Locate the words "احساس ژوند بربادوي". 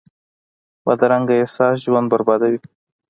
1.37-2.59